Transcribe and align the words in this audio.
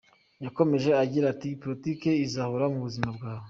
Yakomeje 0.45 0.89
agira 1.03 1.25
ati 1.33 1.49
politiki 1.61 2.09
izahora 2.25 2.65
mu 2.73 2.79
buzima 2.85 3.09
bwawe. 3.17 3.39